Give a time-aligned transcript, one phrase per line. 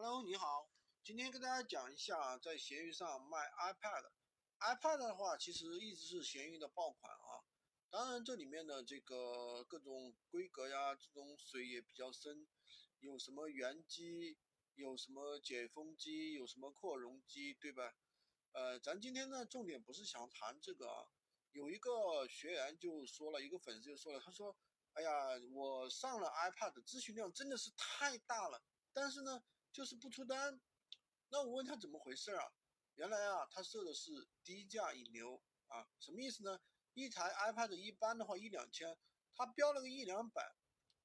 [0.00, 0.70] Hello，你好，
[1.02, 4.08] 今天跟大家讲一下在闲鱼上卖 iPad。
[4.60, 7.42] iPad 的话，其实一直是闲鱼的爆款啊。
[7.90, 12.46] 当然，这里面的这个各种规格呀，这种水也比较深。
[13.00, 14.38] 有什么原机，
[14.76, 17.96] 有什么解封机，有什么扩容机，对吧？
[18.52, 21.08] 呃，咱今天呢，重点不是想谈这个啊。
[21.50, 24.56] 有一个学员就说了，一个粉丝就说了，他说
[24.94, 25.10] ：“哎呀，
[25.52, 28.62] 我上了 iPad，咨询量真的是太大了，
[28.92, 29.42] 但是呢。”
[29.78, 30.60] 就是不出单，
[31.28, 32.52] 那我问他怎么回事啊？
[32.96, 36.60] 原来啊，他设的是低价引流啊，什么意思呢？
[36.94, 38.98] 一台 iPad 一般的话一两千，
[39.36, 40.56] 他标了个一两百，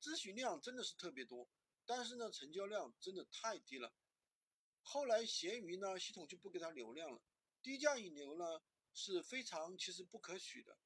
[0.00, 1.50] 咨询量真的是特别多，
[1.84, 3.92] 但是呢，成交量真的太低了。
[4.80, 7.20] 后来闲鱼呢，系统就不给他流量了。
[7.60, 8.62] 低价引流呢
[8.94, 10.78] 是非常其实不可取的，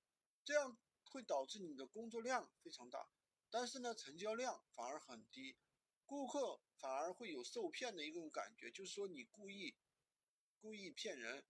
[0.44, 3.08] 这样会导致你的工作量非常大，
[3.48, 5.56] 但是呢，成交量反而很低。
[6.06, 9.76] 顾客反而会有受骗的一种感觉，就是说你故意
[10.60, 11.44] 故意骗人。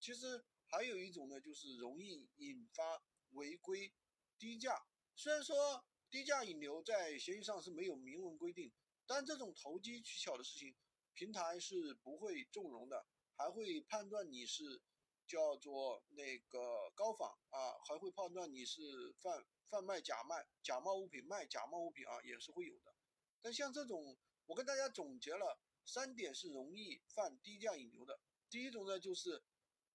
[0.00, 3.02] 其实还有一种呢，就是容易引发
[3.32, 3.92] 违规
[4.38, 4.86] 低价。
[5.14, 8.72] 虽然说低价引流在闲鱼上是没有明文规定，
[9.06, 10.74] 但这种投机取巧的事情，
[11.12, 14.82] 平台是不会纵容的，还会判断你是
[15.26, 22.94] 叫做那个高仿啊，还会判断你是贩贩卖假卖假冒物品，卖假冒物品啊，也是会有的。
[23.42, 28.20] 但像这种，我跟大家总结了三点是容易犯低价引流的。
[28.48, 29.42] 第一种呢，就是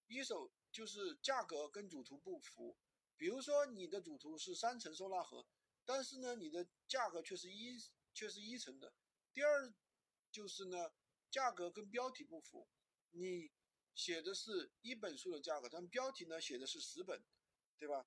[0.06, 2.76] 一手就是价格跟主图不符，
[3.16, 5.46] 比如说你的主图是三层收纳盒，
[5.84, 7.78] 但是呢你的价格却是一
[8.12, 8.92] 却是一层的。
[9.32, 9.72] 第二
[10.30, 10.92] 就是呢
[11.30, 12.68] 价格跟标题不符，
[13.10, 13.52] 你
[13.94, 17.22] 写的是一本书的价格，但标题呢写的是十本，
[17.78, 18.06] 对吧？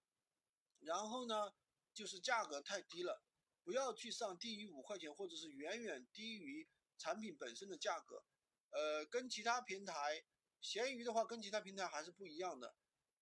[0.79, 1.53] 然后呢
[1.93, 3.23] 就是价格太低了。
[3.69, 6.67] 不要去上低于五块钱，或者是远远低于
[6.97, 8.23] 产品本身的价格。
[8.71, 10.25] 呃，跟其他平台，
[10.59, 12.73] 闲鱼的话跟其他平台还是不一样的。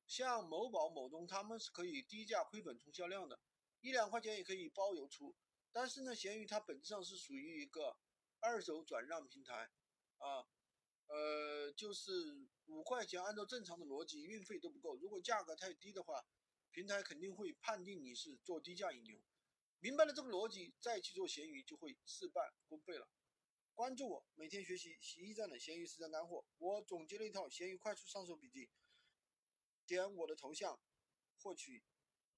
[0.07, 3.41] 像某宝、某东，他们是可以低价亏本冲销量的，
[3.81, 5.35] 一两块钱也可以包邮出。
[5.73, 7.97] 但是呢，闲鱼它本质上是属于一个
[8.39, 9.69] 二手转让平台
[10.19, 10.47] 啊，
[11.07, 14.95] 呃，就是五块钱，按照正常的逻辑，运费都不够。
[14.95, 16.25] 如果价格太低的话，
[16.71, 19.21] 平台肯定会判定你是做低价引流。
[19.79, 23.07] 明白了这个逻辑，再去做闲鱼就会事半功倍了。
[23.75, 26.43] 关注我，每天学习洗衣站的闲鱼实战干货。
[26.57, 28.71] 我总结了一套闲鱼快速上手笔记，
[29.85, 30.79] 点我的头像
[31.37, 31.83] 获取